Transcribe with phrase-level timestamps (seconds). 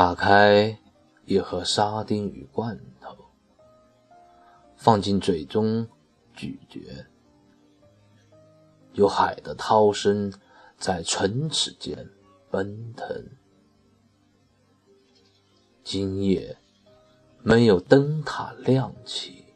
[0.00, 0.78] 打开
[1.24, 3.16] 一盒沙丁鱼罐头，
[4.76, 5.88] 放进嘴中
[6.32, 7.04] 咀嚼，
[8.92, 10.32] 有海的涛声
[10.78, 12.08] 在唇齿间
[12.48, 13.26] 奔腾。
[15.82, 16.56] 今夜
[17.42, 19.46] 没有灯塔亮起，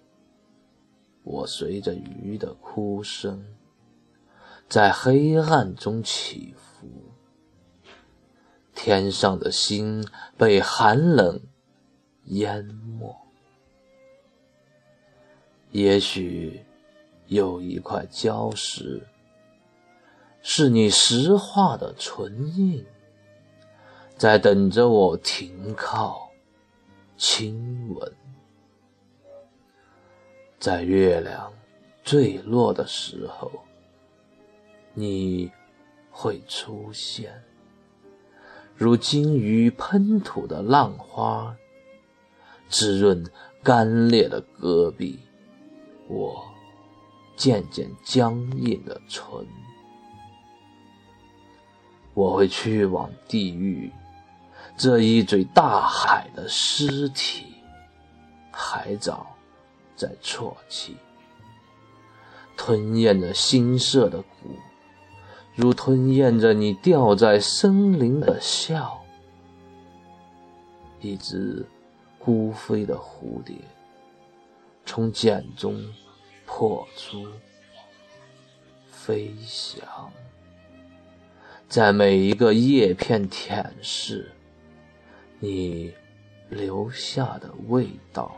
[1.23, 3.45] 我随着鱼的哭声，
[4.69, 7.12] 在黑暗中起伏。
[8.75, 11.41] 天上的星被寒冷
[12.25, 13.15] 淹没，
[15.71, 16.65] 也许
[17.27, 19.07] 有一块礁石，
[20.43, 22.85] 是你石化的唇印，
[24.17, 26.31] 在等着我停靠、
[27.17, 28.13] 亲吻。
[30.59, 31.53] 在月亮
[32.03, 33.51] 坠落的时候，
[34.95, 35.51] 你
[36.11, 37.43] 会出现。
[38.83, 41.55] 如鲸鱼喷吐的浪花，
[42.69, 43.25] 滋润
[43.63, 45.21] 干裂的戈壁，
[46.09, 46.45] 我
[47.37, 49.25] 渐渐僵硬的唇。
[52.13, 53.89] 我会去往地狱，
[54.77, 57.55] 这一嘴大海的尸体，
[58.51, 59.25] 海藻
[59.95, 60.97] 在啜泣，
[62.57, 64.57] 吞咽着腥涩的骨。
[65.55, 69.03] 如吞咽着你掉在森林的笑，
[71.01, 71.67] 一只
[72.19, 73.57] 孤飞的蝴蝶
[74.87, 75.79] 从茧中
[76.47, 77.27] 破出，
[78.87, 79.87] 飞翔，
[81.69, 84.25] 在每一个叶片舔舐
[85.39, 85.93] 你
[86.49, 88.35] 留下的味道。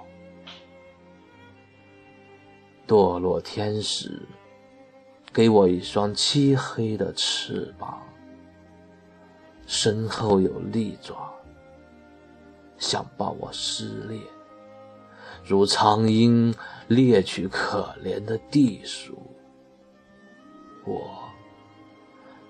[2.89, 4.21] 堕落天使。
[5.35, 8.01] 给我一双漆黑的翅膀，
[9.67, 11.29] 身后有利爪，
[12.79, 14.21] 想把我撕裂，
[15.45, 16.55] 如苍鹰
[16.87, 19.19] 猎取可怜的地鼠。
[20.85, 21.03] 我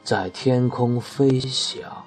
[0.03, 2.05] 在天空飞翔，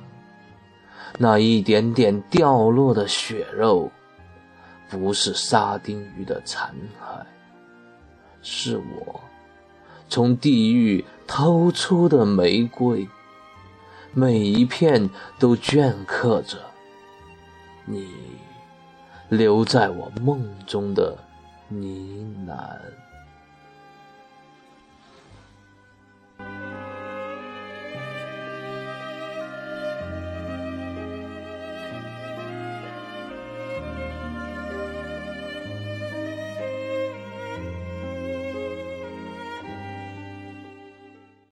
[1.18, 3.90] 那一点点掉落的血肉，
[4.92, 7.26] 不是沙丁鱼的残骸，
[8.44, 9.20] 是我。
[10.10, 13.08] 从地狱偷出的玫瑰，
[14.14, 16.58] 每一片都镌刻着
[17.86, 18.08] 你
[19.30, 21.18] 留在我梦中的
[21.68, 23.07] 呢喃。